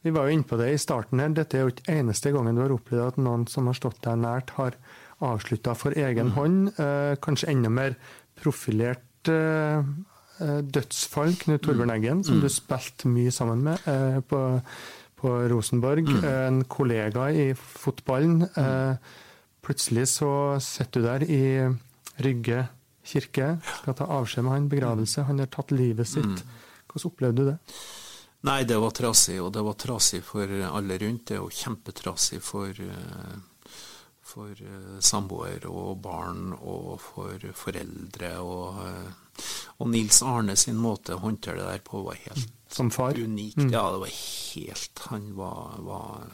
[0.07, 1.35] Vi var jo inne på det i starten her.
[1.37, 4.21] Dette er jo ikke eneste gangen du har opplevd at noen som har stått deg
[4.23, 4.79] nært, har
[5.25, 6.71] avslutta for egen hånd.
[6.79, 7.99] Eh, kanskje enda mer
[8.39, 9.83] profilert eh,
[10.39, 14.43] eh, dødsfall, Knut Torbjørn Eggen, som du spilte mye sammen med eh, på,
[15.19, 16.09] på, Rosenborg.
[16.25, 18.47] En kollega i fotballen.
[18.49, 19.17] Eh,
[19.69, 20.31] plutselig så
[20.65, 21.45] sitter du der i
[22.25, 22.65] Rygge
[23.09, 25.27] kirke, skal ta avskjed med han, begravelse.
[25.29, 26.43] Han har tatt livet sitt.
[26.89, 27.59] Hvordan opplevde du det?
[28.49, 31.25] Nei, det var trasig, og det var trasig for alle rundt.
[31.29, 32.83] Det er jo kjempetrasig for,
[34.23, 34.61] for
[35.05, 38.35] samboer og barn og for foreldre.
[38.45, 38.79] Og,
[39.79, 43.19] og, Nils Arne sin måte å håndtere det der på var helt Som far?
[43.19, 43.59] unikt.
[43.59, 43.73] Mm.
[43.75, 46.29] Ja, det var helt Han var, var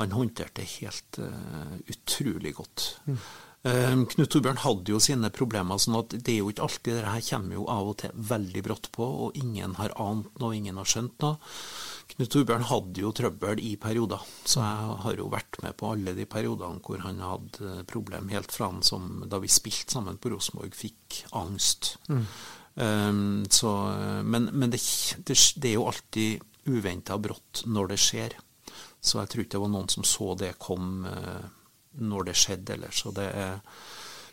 [0.00, 2.86] Han håndterte det helt uh, utrolig godt.
[3.06, 3.18] Mm.
[3.62, 7.10] Uh, Knut Torbjørn hadde jo sine problemer, sånn at det er jo ikke alltid det
[7.12, 10.80] her kommer jo av og til veldig brått på, og ingen har ant noe, ingen
[10.80, 11.36] har skjønt noe.
[12.12, 16.16] Knut Torbjørn hadde jo trøbbel i perioder, så jeg har jo vært med på alle
[16.16, 20.32] de periodene hvor han hadde problem, helt fra han som da vi spilte sammen på
[20.32, 21.94] Rosenborg, fikk angst.
[22.10, 22.26] Mm.
[22.74, 23.70] Um, så,
[24.24, 24.80] men, men det,
[25.28, 28.36] det, det, er jo alltid uventa brått når det skjer,
[29.02, 31.02] så jeg tror ikke det var noen som så det kom.
[31.04, 31.50] Uh,
[32.00, 33.02] når det skjedde ellers.
[33.14, 33.60] Det er,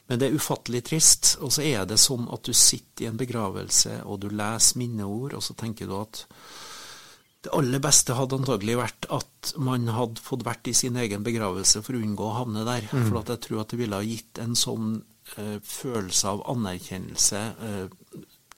[0.08, 1.36] men det er ufattelig trist.
[1.44, 5.36] Og så er det sånn at du sitter i en begravelse, og du leser minneord,
[5.38, 6.26] og så tenker du at
[7.40, 11.80] det aller beste hadde antagelig vært at man hadde fått vært i sin egen begravelse
[11.86, 12.90] for å unngå å havne der.
[12.92, 13.06] Mm.
[13.08, 14.98] For jeg tror at det ville ha gitt en sånn
[15.38, 17.44] eh, følelse av anerkjennelse.
[17.62, 18.09] Uh,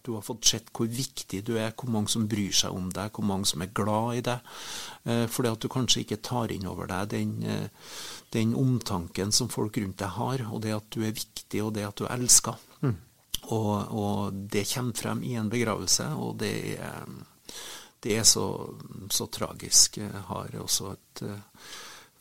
[0.06, 3.12] du har fått sett hvor viktig du er, hvor mange som bryr seg om deg,
[3.16, 4.52] hvor mange som er glad i deg.
[5.06, 7.70] Uh, fordi at du kanskje ikke tar inn over deg den,
[8.34, 11.88] den omtanken som folk rundt deg har, og det at du er viktig, og det
[11.88, 12.56] at du er elska.
[12.82, 12.98] Mm.
[13.52, 17.08] Og, og, det kommer frem i en begravelse, og det er,
[18.04, 18.46] det er så,
[19.10, 19.98] så, tragisk.
[20.02, 21.24] Jeg har også et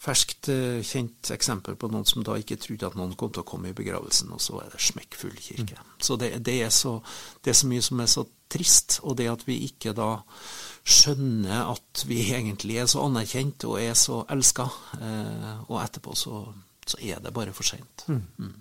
[0.00, 3.48] ferskt uh, kjent eksempel på noen som da ikke trodde at noen kom til å
[3.48, 5.76] komme i begravelsen, og så er det smekkfull kirke.
[5.76, 5.96] Mm.
[6.00, 6.98] Så det, det, er så,
[7.44, 10.16] det er så mye som er så trist, og det at vi ikke da
[10.88, 14.66] skjønner at vi egentlig er så anerkjent og er så elska,
[14.98, 16.42] eh, og etterpå så,
[16.86, 18.06] så, er det bare for seint.
[18.08, 18.24] Mm.
[18.40, 18.56] Mm.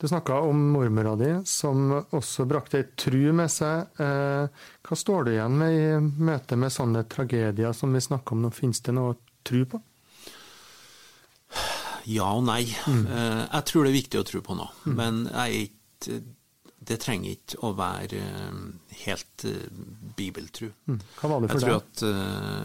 [0.00, 3.90] Du snakka om mormora di, som også brakte ei tru med seg.
[4.00, 8.46] Eh, hva står du igjen med i møte med sånne tragedier som vi snakker om
[8.46, 8.52] nå?
[8.56, 9.80] Fins det noe tru på?
[12.08, 12.64] Ja og nei.
[12.88, 13.06] Mm.
[13.06, 14.94] Eh, jeg tror det er viktig å tro på noe, mm.
[14.98, 16.22] men ikke
[16.80, 18.60] det trenger ikke å være eh,
[19.02, 19.80] helt uh,
[20.16, 20.70] bibeltru.
[20.88, 20.96] Mm.
[21.18, 21.76] Hva var det for jeg deg?
[21.76, 22.04] At,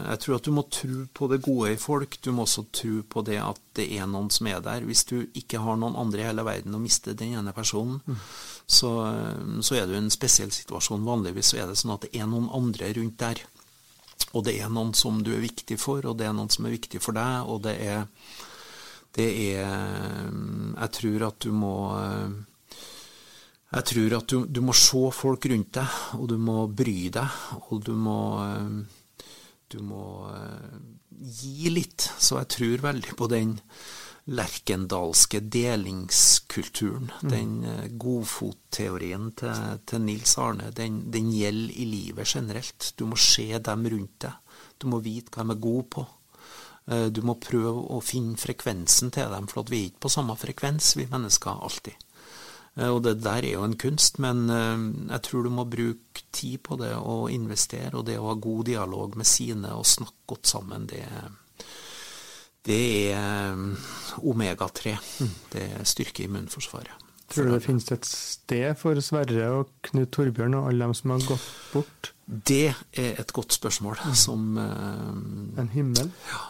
[0.08, 2.16] jeg tror at du må tro på det gode i folk.
[2.24, 4.86] Du må også tro på det at det er noen som er der.
[4.88, 8.24] Hvis du ikke har noen andre i hele verden å miste den ene personen, mm.
[8.64, 8.94] så,
[9.60, 11.04] så, er du i en spesiell situasjon.
[11.06, 13.44] Vanligvis så er det sånn at det er noen andre rundt der.
[14.32, 16.76] Og det er noen som du er viktig for, og det er noen som er
[16.76, 18.04] viktig for deg, og det er,
[19.16, 19.70] det er
[20.76, 21.74] Jeg tror at du må
[23.76, 27.40] jeg tror at du, du, må se folk rundt deg, og du må bry deg,
[27.68, 28.20] og du må,
[29.72, 30.76] du må eh,
[31.18, 32.06] gi litt.
[32.16, 33.56] Så jeg tror veldig på den
[34.26, 37.10] lerkendalske delingskulturen.
[37.22, 37.30] Mm.
[37.30, 42.92] Den eh, godfotteorien til, til Nils Arne, den, den, gjelder i livet generelt.
[42.96, 44.62] Du må se dem rundt deg.
[44.78, 46.06] Du må vite hva de er gode på.
[46.86, 50.92] Du må prøve å finne frekvensen til dem, for vi er ikke på samme frekvens,
[50.94, 51.96] vi mennesker, alltid.
[52.76, 54.84] Eh, og det der er jo en kunst, men eh,
[55.14, 57.94] jeg tror du må bruke tid på det og investere.
[57.96, 61.04] Og det å ha god dialog med sine og snakke godt sammen, det,
[62.66, 63.88] det er eh,
[64.22, 64.96] omega-3.
[65.20, 65.34] Mm.
[65.52, 67.04] Det styrker immunforsvaret.
[67.26, 71.10] Tror du det finnes et sted for Sverre og Knut Torbjørn og alle dem som
[71.16, 72.12] har gått bort?
[72.26, 73.98] Det er et godt spørsmål.
[74.14, 75.10] Som uh,
[75.58, 76.12] En himmel?
[76.30, 76.44] Ja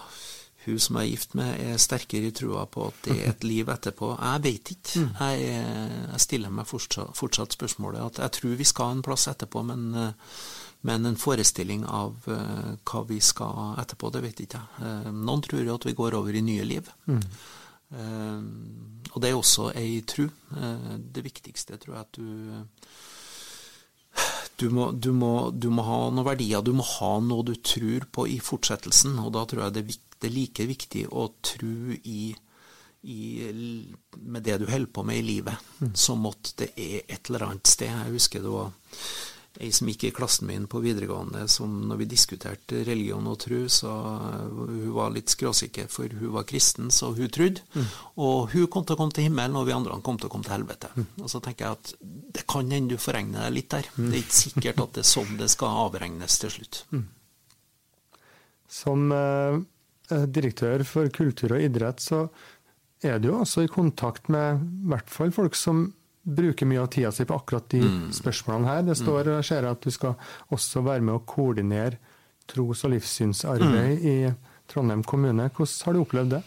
[0.67, 3.45] hun som jeg er gift med, er sterkere i trua på at det er et
[3.51, 4.13] liv etterpå.
[4.19, 5.03] Jeg vet ikke.
[5.05, 5.11] Mm.
[5.21, 5.51] Jeg,
[6.11, 9.87] jeg stiller meg fortsatt, fortsatt, spørsmålet at jeg tror vi skal en plass etterpå, men,
[10.87, 14.87] men en forestilling av uh, hva vi skal etterpå, det vet ikke jeg.
[14.87, 16.90] Uh, noen tror jo at vi går over i nye liv.
[17.11, 17.22] Mm.
[17.96, 20.27] Uh, og det er også ei tru.
[20.99, 22.27] det viktigste tror jeg at du
[24.57, 28.07] du må, du, må, du må, ha noen verdier, du må ha noe du tror
[28.12, 29.18] på i fortsettelsen.
[29.20, 32.31] Og da tror jeg det er like viktig å tro i,
[33.05, 33.20] i,
[34.16, 35.92] med det du holder på med i livet, mm.
[35.96, 37.92] som at det er et eller annet sted.
[37.92, 38.72] Jeg husker det var
[39.61, 43.62] ei som gikk i klassen min på videregående, som når vi diskuterte religion og tro,
[43.73, 43.92] så
[44.51, 47.64] hun var litt skråsikker, for hun var kristen, så hun trodde.
[47.75, 47.87] Mm.
[48.27, 50.47] Og hun kom til å komme til himmelen, og vi andre kom til å komme
[50.47, 50.92] til helvete.
[50.97, 51.07] Mm.
[51.23, 51.92] Og så tenker jeg at
[52.37, 53.90] det kan hende du forregner deg litt der.
[53.97, 54.09] Mm.
[54.11, 56.83] Det er ikke sikkert at det er sånn det skal avregnes til slutt.
[56.92, 57.07] Mm.
[58.77, 59.61] Som eh,
[60.27, 62.27] direktør for kultur og idrett, så
[63.05, 65.88] er du jo også i kontakt med i hvert fall folk som
[66.27, 68.03] bruker mye av tida si på akkurat de mm.
[68.17, 68.85] spørsmålene her.
[68.89, 69.47] Det står mm.
[69.47, 70.17] ser at du skal
[70.55, 72.01] også være med å koordinere
[72.51, 74.07] tros- og livssynsarbeid mm.
[74.11, 74.17] i
[74.71, 75.51] Trondheim kommune.
[75.55, 76.43] Hvordan har du opplevd det?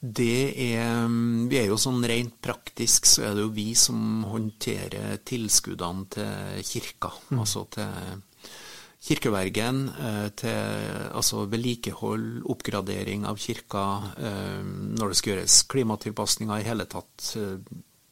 [0.00, 0.36] Det
[0.72, 1.08] er
[1.50, 6.64] Vi er jo sånn rent praktisk så er det jo vi som håndterer tilskuddene til
[6.64, 7.12] kirka.
[7.28, 7.40] Mm.
[7.42, 8.20] Altså til
[9.00, 13.84] kirkevergen, eh, til altså vedlikehold, oppgradering av kirka,
[14.16, 17.56] eh, når det skal gjøres klimatilpasninger i hele tatt eh,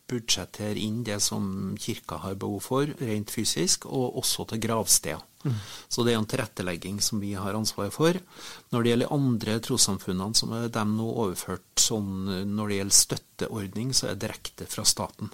[0.08, 5.24] budsjettere inn det som kirka har behov for, rent fysisk, og også til gravsteder.
[5.44, 5.58] Mm.
[5.88, 8.16] Så det er en tilrettelegging som vi har ansvaret for.
[8.72, 13.92] Når det gjelder andre trossamfunnene, som er dem nå overført sånn når det gjelder støtteordning,
[13.94, 15.30] så er det direkte fra staten.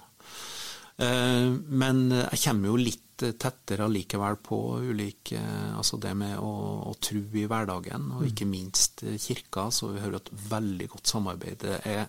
[1.01, 5.39] Eh, men jeg kommer jo litt tettere allikevel på ulike
[5.75, 6.51] Altså det med å,
[6.89, 9.69] å tro i hverdagen, og ikke minst kirka.
[9.71, 11.65] Så vi hører et veldig godt samarbeid.
[11.85, 12.05] Er,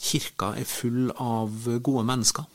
[0.00, 2.48] kirka er full av gode mennesker.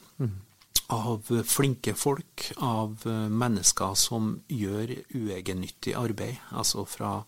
[0.94, 2.48] Av flinke folk.
[2.64, 6.40] Av mennesker som gjør uegennyttig arbeid.
[6.56, 7.20] Altså fra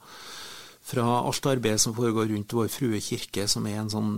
[0.81, 4.13] fra alt arbeidet som foregår rundt Vår Frue kirke, som er en sånn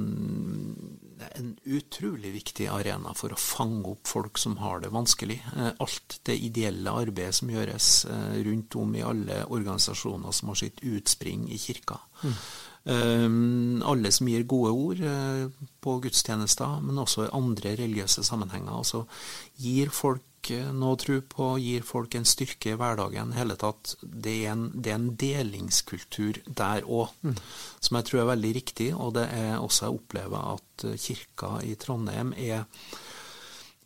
[1.37, 5.37] en utrolig viktig arena for å fange opp folk som har det vanskelig.
[5.55, 10.61] Eh, alt det ideelle arbeidet som gjøres eh, rundt om i alle organisasjoner som har
[10.63, 11.99] sitt utspring i kirka.
[12.23, 12.35] Mm.
[12.81, 18.73] Um, alle som gir gode ord uh, på gudstjenester, men også i andre religiøse sammenhenger.
[18.73, 19.03] Altså
[19.61, 23.33] gir folk noe å tro på, gir folk en styrke i hverdagen.
[23.37, 27.37] hele tatt, Det er en, det er en delingskultur der òg, mm.
[27.79, 28.95] som jeg tror er veldig riktig.
[28.95, 32.65] Og det er også jeg opplever at kirka i Trondheim er,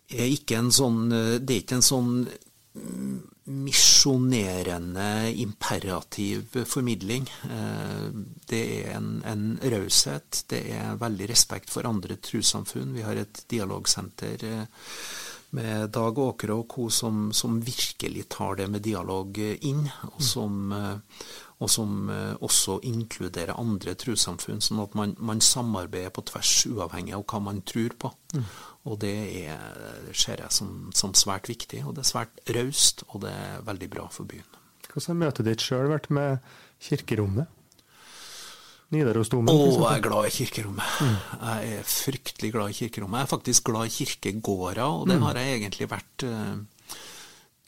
[0.09, 2.11] er ikke en sånn Det er ikke en sånn
[3.45, 7.29] misjonerende, imperativ formidling.
[7.43, 8.07] Eh,
[8.49, 10.43] det er en, en raushet.
[10.49, 12.95] Det er veldig respekt for andre trossamfunn.
[12.95, 14.89] Vi har et dialogsenter eh,
[15.55, 16.89] med Dag Åkre og co.
[16.93, 20.27] Som, som, virkelig tar det med dialog inn, og mm.
[20.27, 21.25] som, eh,
[21.63, 27.15] og som eh, også inkluderer andre trossamfunn, sånn at man, man, samarbeider på tvers, uavhengig
[27.17, 28.11] av hva man tror på.
[28.35, 28.45] Mm.
[28.85, 29.15] Og det
[29.45, 33.65] er, ser jeg som, som, svært viktig, og det er svært raust, og det er
[33.65, 34.61] veldig bra for byen.
[34.91, 36.37] Hvordan har møtet ditt sjøl vært med
[36.85, 37.49] kirkerommet?
[38.93, 39.49] Nidarosdomen?
[39.49, 40.97] Å, jeg er glad i kirkerommet.
[41.01, 41.15] Mm.
[41.41, 43.19] Jeg er fryktelig glad i kirkerommet.
[43.19, 45.25] Jeg er faktisk glad i kirkegårder, og det mm.
[45.25, 46.99] har jeg egentlig vært uh,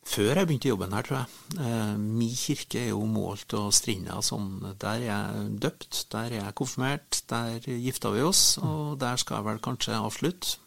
[0.08, 1.58] før jeg begynte jobben her, tror jeg.
[1.58, 4.52] Uh, min kirke er jo målt og strinda sånn.
[4.78, 9.42] Der er jeg døpt, der er jeg konfirmert, der gifta vi oss, og der skal
[9.42, 10.60] jeg vel kanskje avslutte.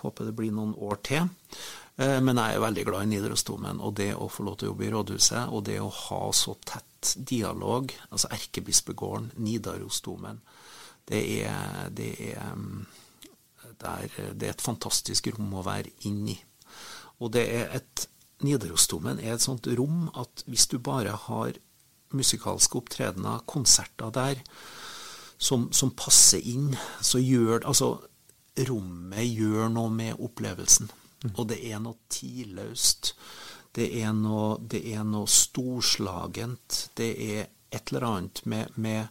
[0.00, 1.32] Håper det blir noen år til.
[1.96, 4.74] Uh, men jeg er veldig glad i Nidarosdomen, og det å få lov til å
[4.74, 10.40] jobbe i rådhuset, og det å ha så tett dialog, altså Erkebispegården, Nidarosdomen,
[11.08, 12.54] det er, det, er,
[13.80, 16.36] det, er, det er, et fantastisk rom å være inni.
[17.20, 18.06] Og det er et
[18.40, 21.58] Nidarosdomen er et sånt rom at hvis du bare har
[22.16, 24.40] musikalske opptredener, konserter der,
[25.40, 27.98] som, som passer inn, så gjør Altså,
[28.68, 30.90] rommet gjør noe med opplevelsen.
[31.24, 31.34] Mm.
[31.36, 33.14] Og det er noe tidløst.
[33.76, 36.90] Det er noe, det er noe storslagent.
[36.98, 39.06] Det er et eller annet med, med,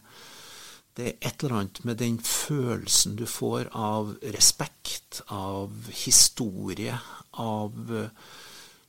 [0.96, 6.98] Det er et eller annet med den følelsen du får av respekt, av historie,
[7.40, 8.10] av eh,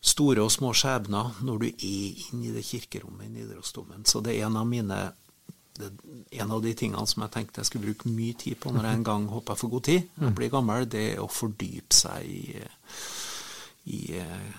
[0.02, 4.04] store og små skjebner når du er inne i det kirkerommet i Nidarosdomen.
[4.06, 5.02] Så det er en av mine
[6.32, 9.00] en av de tingene som jeg tenkte jeg skulle bruke mye tid på når jeg
[9.00, 12.28] en gang håper jeg får god tid, jeg blir gammel, det er å fordype seg
[12.28, 12.44] i,
[13.96, 14.52] i eh,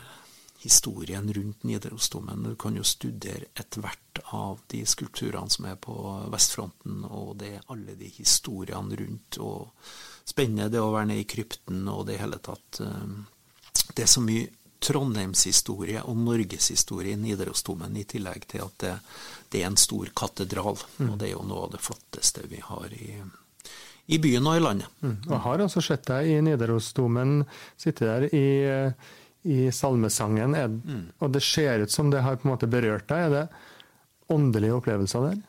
[0.63, 2.43] historien rundt Nidarosdomen.
[2.43, 5.95] Du kan jo studere ethvert av de skulpturene som er på
[6.31, 9.39] vestfronten, og det er alle de historiene rundt.
[9.43, 9.73] og
[10.25, 12.81] Spennende det å være nede i krypten og det hele tatt.
[12.81, 14.51] Eh, det er så mye
[14.83, 18.97] Trondheimshistorie og norgeshistorie i Nidarosdomen, i tillegg til at det,
[19.53, 20.79] det er en stor katedral.
[20.99, 21.13] Mm.
[21.13, 23.19] Og det er jo noe av det flotteste vi har i,
[24.15, 24.95] i byen og i landet.
[25.03, 25.17] Mm.
[25.29, 27.43] Og har altså sett deg i Nidarosdomen
[27.79, 28.47] sitte der i
[29.43, 31.19] i salmesangen, er, mm.
[31.19, 33.27] og det ser ut som det har på en måte berørt deg.
[33.27, 35.41] Er det åndelige opplevelser der?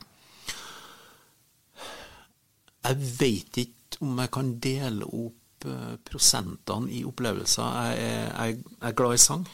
[2.83, 7.77] Jeg veit ikke om jeg kan dele opp uh, prosentene i opplevelser.
[7.77, 9.45] Jeg er, jeg, er, glad i sang,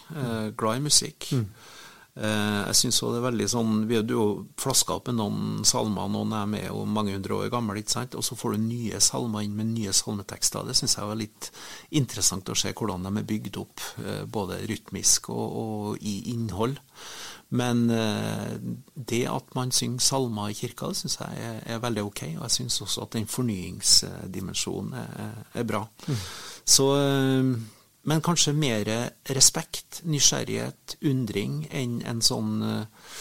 [0.57, 1.29] glad i musikk.
[1.35, 1.45] Mm.
[2.19, 4.23] Eh, jeg syns òg det er veldig sånn Vi har jo
[4.59, 8.17] flaska opp med noen salmer, noen er med og mange hundre år gamle, ikke sant?
[8.19, 10.67] og så får du nye salmer inn med nye salmetekster.
[10.67, 11.49] Det syns jeg var litt
[11.95, 16.75] interessant å se hvordan de er bygd opp, eh, både rytmisk og, og i innhold.
[17.55, 18.59] Men eh,
[18.93, 22.23] det at man synger salmer i kirka, det syns jeg er, er, veldig ok.
[22.35, 25.85] Og jeg syns også at den fornyingsdimensjonen er, er bra.
[26.05, 26.23] Mm.
[26.67, 26.91] Så
[28.09, 28.89] men kanskje mer
[29.29, 33.11] respekt, nysgjerrighet, undring enn en sånn uh,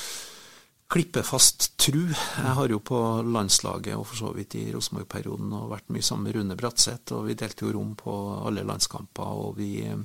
[0.88, 2.06] klippefast tru.
[2.08, 6.28] Jeg har jo på landslaget og for så vidt i Rosenborg-perioden og vært mye sammen
[6.28, 8.14] med Rune Bratseth, og vi delte jo rom på
[8.48, 9.98] alle landskamper, og vi jeg,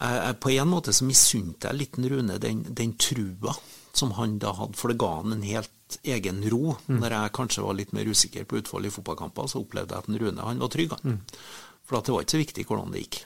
[0.00, 3.54] jeg, På en måte så misunte jeg litt Rune den, den trua
[3.92, 6.72] som han da hadde, for det ga han en helt egen ro.
[6.88, 7.02] Mm.
[7.02, 10.22] Når jeg kanskje var litt mer usikker på utfallet i fotballkamper, så opplevde jeg at
[10.22, 10.96] Rune han var trygg.
[10.96, 11.18] Han.
[11.20, 11.36] Mm.
[11.84, 13.20] For det var ikke så viktig hvordan det gikk.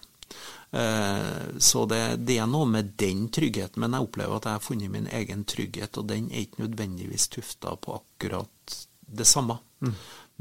[0.71, 4.65] Eh, så det, det, er noe med den tryggheten, men jeg opplever at jeg har
[4.65, 9.59] funnet min egen trygghet, og den er ikke nødvendigvis tufta på akkurat det samme.
[9.81, 9.95] Mm.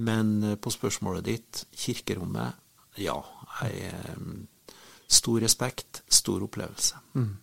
[0.10, 2.62] Men eh, på spørsmålet ditt, kirkerommet,
[3.00, 3.18] ja.
[3.62, 4.76] Jeg, eh,
[5.08, 7.02] stor respekt, stor opplevelse.
[7.14, 7.34] Mm.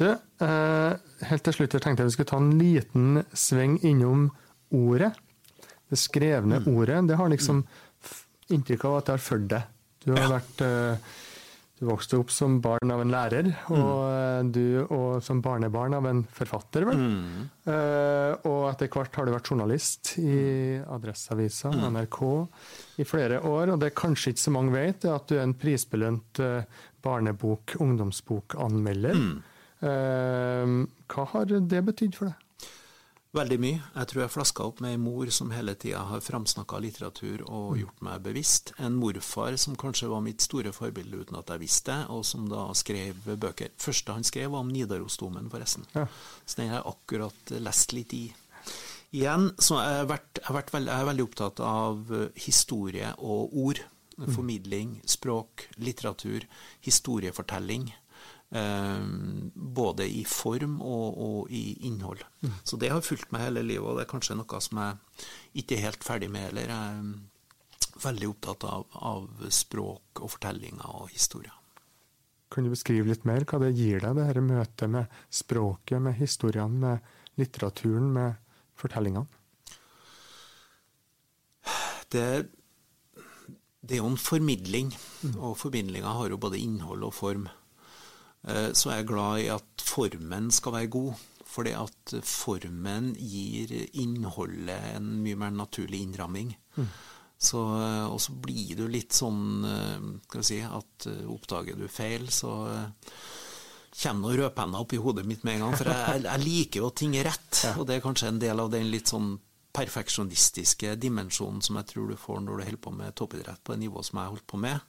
[0.00, 0.06] Du,
[0.42, 4.24] helt til slutt jeg tenkte jeg vi skulle ta en liten sving innom
[4.74, 5.12] ordet.
[5.92, 6.70] Det skrevne mm.
[6.72, 6.96] ordet.
[7.06, 8.16] Det har liksom mm.
[8.56, 9.68] inntrykk av at det har fulgt deg.
[10.02, 10.30] Du har ja.
[10.32, 10.64] vært
[11.82, 14.50] du vokste opp som barn av en lærer, og mm.
[14.54, 17.00] du og som barnebarn av en forfatter, vel.
[17.00, 17.48] Mm.
[17.66, 21.82] Uh, og etter hvert har du vært journalist i Adresseavisa, mm.
[21.96, 22.20] NRK,
[23.02, 23.74] i flere år.
[23.74, 27.74] Og det kanskje ikke så mange vet, er at du er en prisbelønt uh, barnebok-,
[27.82, 29.18] ungdomsbokanmelder.
[29.82, 30.78] Uh,
[31.10, 32.38] hva har det betydd for deg?
[33.32, 33.78] Veldig mye.
[33.94, 37.70] Jeg tror jeg flaska opp med ei mor som hele tida har framsnakka litteratur og
[37.70, 37.78] mm.
[37.80, 38.74] gjort meg bevisst.
[38.76, 42.44] En morfar som kanskje var mitt store forbilde uten at jeg visste det, og som
[42.50, 43.72] da skrev bøker.
[43.80, 45.88] Første han skrev, var om Nidarosdomen, forresten.
[45.96, 46.04] Ja.
[46.44, 48.26] Så den har jeg akkurat lest litt i.
[49.16, 53.56] Igjen så har jeg vært, jeg, vært veld, jeg er veldig opptatt av historie og
[53.64, 53.80] ord.
[54.20, 54.28] Mm.
[54.36, 56.44] Formidling, språk, litteratur,
[56.84, 57.88] historiefortelling.
[58.52, 59.00] Eh,
[59.54, 62.20] både i form og, og i innhold.
[62.44, 62.52] Mm.
[62.64, 65.78] Så det har fulgt meg hele livet, og det er kanskje noe som jeg ikke
[65.78, 66.68] er helt ferdig med heller.
[66.68, 71.54] Jeg er veldig opptatt av, av språk og fortellinger og historier.
[72.52, 76.18] Kan du beskrive litt mer hva det gir deg, det dette møtet med språket, med
[76.20, 78.36] historiene, med litteraturen, med
[78.76, 79.40] fortellingene?
[82.12, 82.26] Det,
[83.80, 84.92] det er jo en formidling,
[85.24, 85.38] mm.
[85.40, 87.48] og formidlinga har jo både innhold og form.
[88.48, 91.28] Eh, så er jeg glad i at formen skal være god.
[91.52, 96.54] Fordi at formen gir innholdet en mye mer naturlig innramming.
[96.78, 96.88] Mm.
[97.42, 101.88] Så, eh, og så blir du litt sånn eh, skal vi si, at oppdager du
[101.92, 102.54] feil, så
[103.92, 105.74] kommer noen rødpenner opp i hodet mitt med en gang.
[105.76, 107.64] For jeg, jeg liker jo at ting er rett.
[107.76, 109.34] Og det er kanskje en del av den litt sånn
[109.72, 113.84] perfeksjonistiske dimensjonen som jeg tror du får når du holder på med toppidrett på det
[113.86, 114.80] nivået som jeg holdt på med.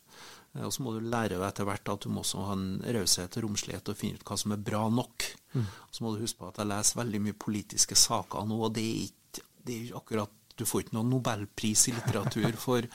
[0.56, 2.70] Eh, og så må du lære deg etter hvert at du må også ha en
[2.98, 5.28] raushet og romslighet og finne ut hva som er bra nok.
[5.54, 5.68] Mm.
[5.92, 8.86] Så må du huske på at jeg leser veldig mye politiske saker nå, og det
[8.86, 12.86] er ikke, det er akkurat du får ikke noen nobelpris i litteratur for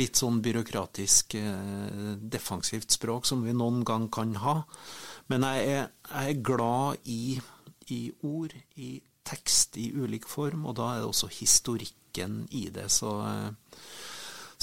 [0.00, 4.62] litt sånn byråkratisk, eh, defensivt språk som vi noen gang kan ha.
[5.32, 7.36] Men jeg er, jeg er glad i,
[7.92, 8.94] i, ord, i
[9.28, 12.88] tekst i ulik form, og da er det også historikken i det.
[12.92, 13.76] Så eh,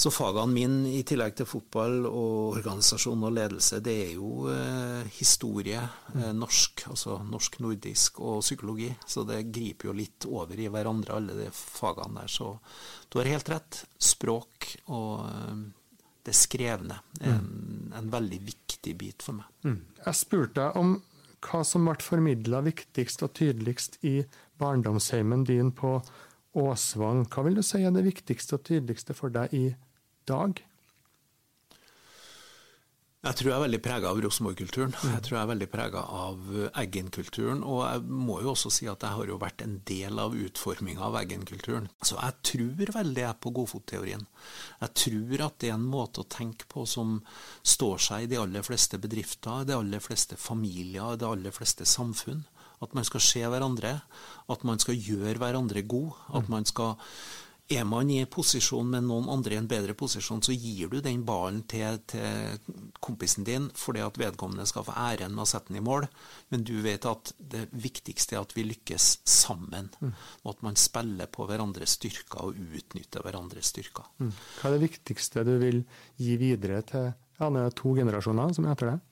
[0.00, 5.10] så fagene mine, i tillegg til fotball og organisasjon og ledelse, det er jo eh,
[5.18, 5.82] historie,
[6.14, 8.88] eh, norsk, altså norsk-nordisk og psykologi.
[9.04, 12.32] Så det griper jo litt over i hverandre, alle de fagene der.
[12.32, 12.54] Så
[13.12, 13.82] du har helt rett.
[14.00, 15.60] Språk og eh,
[16.24, 19.52] det skrevne er en, en, veldig viktig bit for meg.
[19.68, 19.78] Mm.
[20.00, 20.96] Jeg spurte deg om
[21.44, 24.22] hva som ble formidla viktigst og tydeligst i
[24.60, 25.98] barndomsheimen din på
[26.56, 27.26] Åsvang.
[27.28, 29.64] Hva vil du si er det viktigste og tydeligste for deg i
[30.30, 30.64] dag?
[33.20, 34.94] Jeg tror jeg er veldig prega av Rosenborg-kulturen.
[34.96, 35.10] Mm.
[35.12, 37.58] Jeg tror jeg er veldig prega av Eggen-kulturen.
[37.68, 41.04] Og jeg må jo også si at jeg har jo vært en del av utforminga
[41.04, 41.90] av Eggen-kulturen.
[42.00, 44.24] Så jeg tror veldig jeg på godfotteorien.
[44.80, 47.18] Jeg tror at det er en måte å tenke på som
[47.60, 52.46] står seg i de aller fleste bedrifter, de aller fleste familier, de aller fleste samfunn.
[52.80, 53.98] At man skal se hverandre,
[54.48, 56.52] at man skal gjøre hverandre god, at mm.
[56.56, 56.96] man skal
[57.70, 61.22] er man i posisjon med noen andre i en bedre posisjon, så gir du den
[61.26, 62.58] ballen til, til,
[63.00, 66.08] kompisen din fordi at vedkommende skal få æren med å sette den i mål,
[66.50, 69.92] men du vet at det viktigste er at vi lykkes sammen.
[70.00, 70.14] Mm.
[70.42, 74.10] Og at man spiller på hverandres styrker og utnytter hverandres styrker.
[74.18, 74.32] Mm.
[74.58, 75.84] Hva er det viktigste du vil
[76.18, 79.06] gi videre til ja, to generasjoner som er etter deg?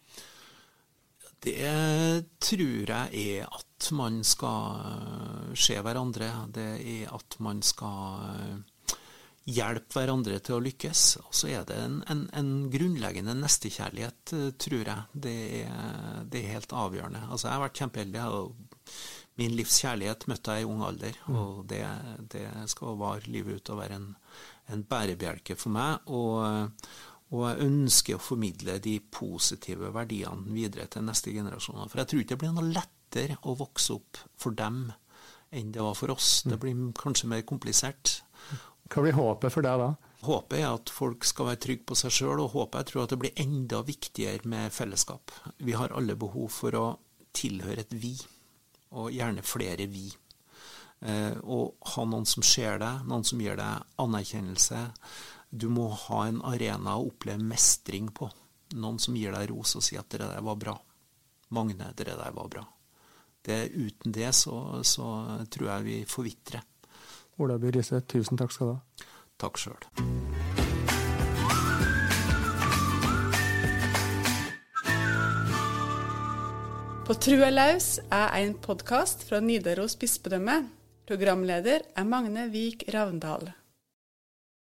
[1.39, 6.33] Det tror jeg er at man skal se hverandre.
[6.55, 8.65] Det er at man skal
[9.49, 11.05] hjelpe hverandre til å lykkes.
[11.23, 15.07] Og så er det en, en, en grunnleggende nestekjærlighet, tror jeg.
[15.13, 17.25] Det er, det er, helt avgjørende.
[17.29, 18.27] Altså, jeg har vært kjempeheldig.
[19.39, 21.85] Min livs kjærlighet møtte jeg i ung alder, og det,
[22.33, 24.09] det skal vare livet ut og være en,
[24.75, 26.11] en bærebjelke for meg.
[26.11, 26.43] Og,
[27.29, 31.91] og jeg ønsker å formidle de positive verdiene videre til neste generasjoner.
[31.91, 34.87] For jeg tror ikke det blir noe lettere å vokse opp for dem
[35.53, 36.43] enn det var for oss.
[36.49, 38.23] Det blir kanskje mer komplisert.
[38.89, 39.91] Hva blir håpet for deg da?
[40.25, 43.13] Håpet er at folk skal være trygge på seg sjøl, og håpet jeg tror at
[43.13, 45.33] det blir enda viktigere med fellesskap.
[45.63, 46.87] Vi har alle behov for å
[47.37, 48.17] tilhøre et vi,
[48.99, 50.09] og gjerne flere vi.
[51.07, 54.81] Eh, og ha noen som ser deg, noen som gir deg anerkjennelse,
[55.51, 58.29] du må ha en arena å oppleve mestring på.
[58.77, 60.79] Noen som gir deg ros og sier at 'det der var bra'.
[61.51, 62.67] Magne, det der var bra.
[63.43, 66.61] Det, uten det så, så, tror jeg vi forvitrer.
[67.39, 68.81] Ola By Riise, tusen takk skal du ha.
[69.39, 69.85] Takk sjøl.
[77.07, 80.69] På Trua laus er en podkast fra Nidaros bispedømme.
[81.09, 83.49] Programleder er Magne Vik Ravndal.